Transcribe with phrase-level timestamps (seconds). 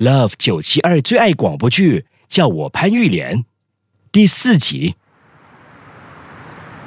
[0.00, 3.44] Love 九七二最爱广播剧，叫我潘玉莲，
[4.10, 4.94] 第四集。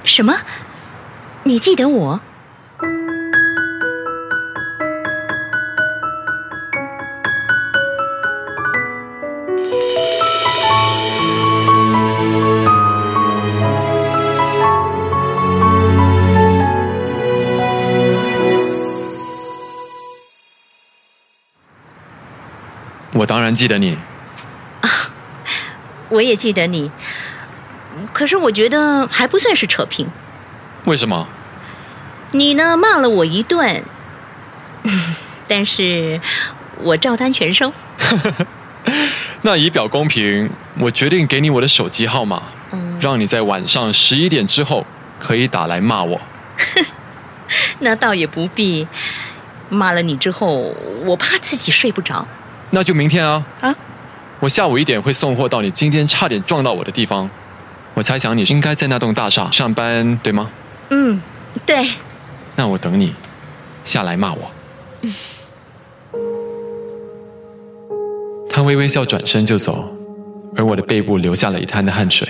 [0.03, 0.33] 什么？
[1.43, 2.21] 你记得我？
[23.33, 23.97] 当然记得你，
[26.09, 26.91] 我也记得你，
[28.13, 30.07] 可是我觉得还不算是扯平。
[30.85, 31.27] 为什么？
[32.29, 33.83] 你呢，骂了我一顿，
[35.49, 36.21] 但是
[36.83, 37.73] 我照单全收。
[39.41, 44.85] 那以表公平，我决定给你我的手机号码，嗯，让你在晚上十一点之后
[45.19, 46.21] 可以打来骂我。
[47.79, 48.87] 那倒也不必。
[49.69, 52.27] 骂了你之后，我怕自己睡不着
[52.73, 53.45] 那就明天啊！
[53.61, 53.75] 啊。
[54.39, 57.29] 我下午一点会送货到你今天差点撞到我的地方。
[57.93, 60.49] 我猜想你应该在那栋大厦上班，对吗？
[60.89, 61.21] 嗯，
[61.67, 61.87] 对，
[62.55, 63.13] 那我等你
[63.83, 64.51] 下来骂我。
[68.49, 69.95] 他微微笑，转身就走，
[70.55, 72.27] 而我的背部留下了一滩的汗水。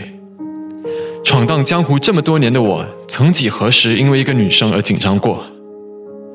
[1.24, 5.46] 闯荡江湖这么多年的我，曾几何时因为一个女生而紧张过？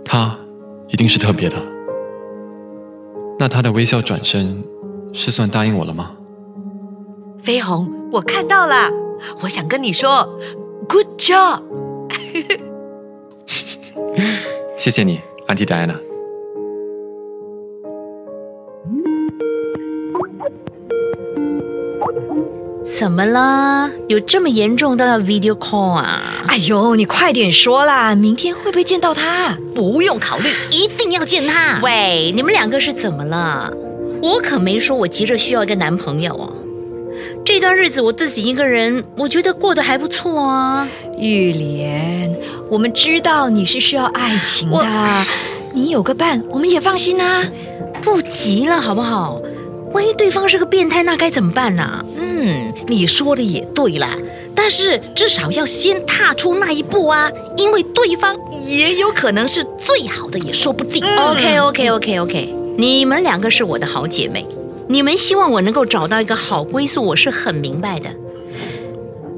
[0.03, 0.34] 她
[0.89, 1.56] 一定是特别的。
[3.39, 4.64] 那他的微笑转身，
[5.12, 6.12] 是算答应我了吗？
[7.39, 8.91] 飞鸿，我看到了，
[9.42, 10.28] 我想跟你说
[10.89, 11.62] ，Good job。
[14.77, 15.94] 谢谢你，安迪戴安娜。
[22.97, 23.91] 怎么了？
[24.09, 26.22] 有这么严重都要 video call 啊？
[26.47, 28.15] 哎呦，你快点说啦！
[28.15, 29.56] 明天会不会见到他？
[29.75, 31.78] 不用考虑，一定要见他。
[31.82, 33.71] 喂，你们两个是怎么了？
[34.22, 36.48] 我可没说我急着需要一个男朋友啊。
[37.44, 40.88] 这段日子我自己一个人，我觉得过得还不错啊。
[41.19, 42.37] 玉莲，
[42.71, 45.25] 我们知道你是需要爱情的，
[45.72, 47.44] 你有个伴，我们也放心啊。
[48.03, 49.41] 不急了，好不好？
[49.93, 54.16] 万一对方是个变态，那该怎么办呢、嗯，你说的也对啦，
[54.54, 61.03] 但是至少要先踏出那一步啊，因为对方也有可能是最好的，也说不定。
[61.04, 64.47] OK OK OK OK，你们两个是我的好姐妹，
[64.88, 68.10] 你们希望我能够找到一个好归宿，我是很明白的。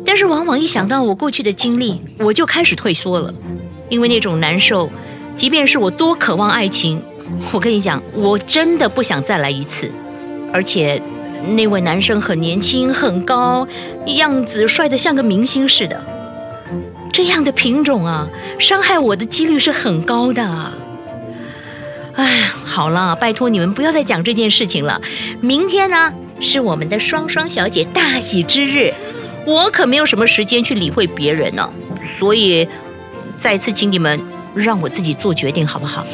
[0.04, 3.32] 但是往往一想到我过去的经历，我就开始退缩了，
[3.88, 4.90] 因为那种难受，
[5.36, 7.00] 即便是我多渴望爱情，
[7.52, 9.88] 我跟你讲，我真的不想再来一次。
[10.52, 11.00] 而且
[11.54, 13.66] 那位男生很年轻、很高，
[14.06, 16.02] 样子帅得像个明星似的。
[17.12, 18.28] 这样的品种啊，
[18.58, 20.72] 伤害我的几率是很高的。
[22.14, 25.00] 哎，好了，拜托你们不要再讲这件事情了。
[25.40, 28.92] 明天呢是我们的双双小姐大喜之日，
[29.46, 31.68] 我可没有什么时间去理会别人呢。
[32.18, 32.68] 所以，
[33.38, 34.20] 再次请你们
[34.54, 36.06] 让我自己做决定，好不好？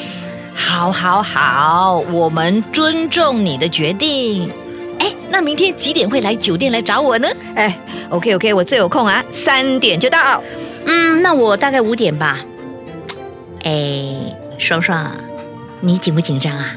[0.57, 4.51] 好，好，好，我们尊重你的决定。
[4.99, 7.29] 哎，那明天几点会来酒店来找我呢？
[7.55, 7.79] 哎
[8.09, 10.43] ，OK OK，我最有空啊，三点就到。
[10.87, 12.41] 嗯，那我大概五点吧。
[13.65, 15.11] 哎，双双，
[15.81, 16.73] 你紧不紧张啊？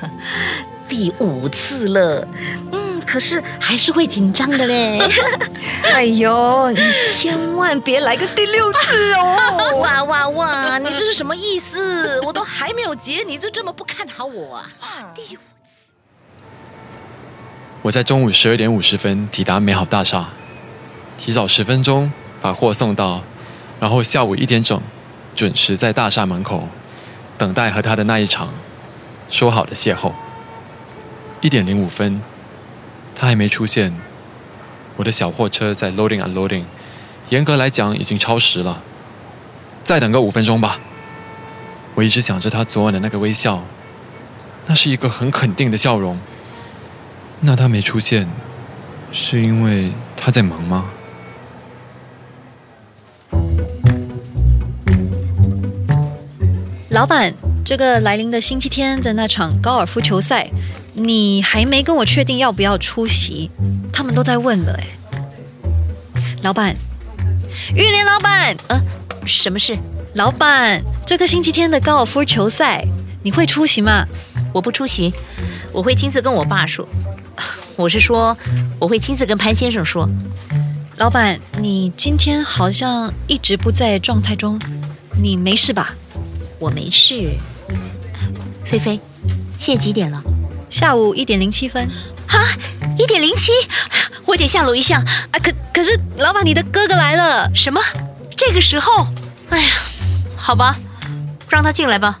[0.86, 2.28] 第五次了，
[2.70, 5.00] 嗯，可是还是会紧张的嘞。
[5.84, 6.80] 哎呦，你
[7.16, 9.76] 千万别来个第六次哦！
[9.80, 10.78] 哇哇哇！
[10.78, 12.20] 你这是什么意思？
[12.22, 14.68] 我都还没有结，你就这么不看好我啊？
[15.14, 15.38] 第五
[17.82, 20.24] 我在中午十二点五十分抵达美好大厦，
[21.18, 23.22] 提早十分钟把货送到，
[23.78, 24.80] 然后下午一点整
[25.34, 26.66] 准时在大厦门口
[27.36, 28.48] 等待和他的那一场
[29.28, 30.12] 说好的邂逅。
[31.42, 32.22] 一点零五分，
[33.14, 33.94] 他还没出现，
[34.96, 36.64] 我的小货车在 loading unloading，
[37.30, 38.82] 严格来讲已经超时了，
[39.82, 40.80] 再等个五分钟吧。
[41.94, 43.62] 我一直想着他昨晚的那个微笑，
[44.66, 46.18] 那是一个很肯定的笑容。
[47.40, 48.28] 那他没出现，
[49.12, 50.90] 是因为他在忙吗？
[56.90, 57.34] 老板，
[57.64, 60.48] 这个来临的星期天的那场高尔夫球赛，
[60.94, 63.50] 你还没跟我确定要不要出席，
[63.92, 64.86] 他们都在问了哎。
[66.42, 66.76] 老板，
[67.74, 68.80] 玉莲老板，呃，
[69.26, 69.76] 什么事？
[70.14, 72.84] 老板，这个星期天的高尔夫球赛
[73.22, 74.06] 你会出席吗？
[74.52, 75.12] 我不出席，
[75.72, 76.86] 我会亲自跟我爸说。
[77.76, 78.36] 我是说，
[78.78, 80.08] 我会亲自跟潘先生说。
[80.98, 84.60] 老板，你今天好像一直不在状态中，
[85.20, 85.96] 你没事吧？
[86.60, 87.34] 我没事。
[88.64, 89.00] 菲菲，
[89.58, 90.22] 现在几点了？
[90.70, 91.88] 下午一点零七分。
[92.28, 92.40] 啊，
[92.98, 93.52] 一点零七，
[94.24, 94.98] 我得下楼一下
[95.30, 95.38] 啊。
[95.38, 97.48] 可可是，老板，你的哥哥来了。
[97.54, 97.80] 什么？
[98.36, 99.06] 这个时候？
[99.50, 99.66] 哎呀，
[100.36, 100.76] 好吧，
[101.48, 102.18] 让他进来吧。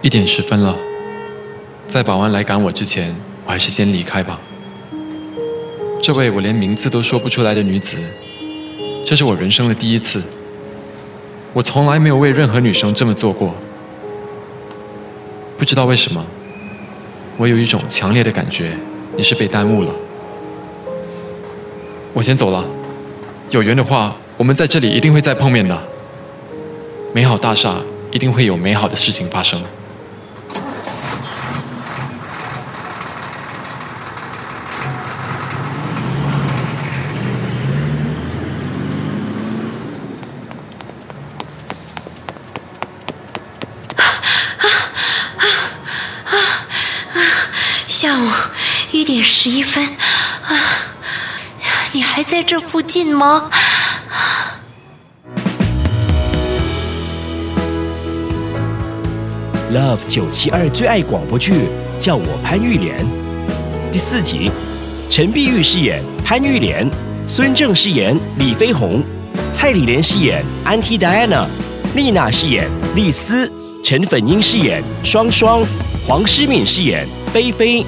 [0.00, 0.74] 一点十分了，
[1.86, 3.14] 在保安来赶我之前，
[3.44, 4.40] 我还是先离开吧。
[6.02, 7.98] 这位我连名字都说不出来的女子，
[9.04, 10.22] 这是我人生的第一次。
[11.58, 13.52] 我从来没有为任何女生这么做过。
[15.58, 16.24] 不知道为什么，
[17.36, 18.78] 我有一种强烈的感觉，
[19.16, 19.92] 你是被耽误了。
[22.12, 22.64] 我先走了，
[23.50, 25.76] 有缘的话，我们在这里一定会再碰面的。
[27.12, 27.78] 美好大厦
[28.12, 29.60] 一定会有美好的事情发生。
[47.88, 48.28] 下午
[48.90, 50.56] 一点十一分，啊，
[51.92, 53.50] 你还在这附近吗
[59.70, 61.52] ？Love 九七二最爱广播剧，
[61.98, 63.04] 叫我潘玉莲。
[63.92, 64.50] 第四集，
[65.10, 66.88] 陈碧玉饰演潘玉莲，
[67.26, 69.02] 孙正饰演李飞鸿，
[69.52, 71.46] 蔡李莲饰演安提 Diana，
[71.94, 73.52] 丽娜饰演丽丝，
[73.84, 75.62] 陈粉英饰演双双，
[76.06, 77.06] 黄诗敏饰演。
[77.30, 77.84] 菲菲，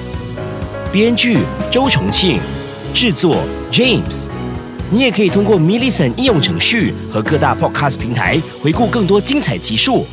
[0.91, 1.37] 编剧
[1.71, 2.37] 周重庆，
[2.93, 3.37] 制作
[3.71, 4.27] James。
[4.91, 10.05] 你也可以通过 m i l l i c e n t 应用程序和各大 Podcast 平台回顾更多精彩集数。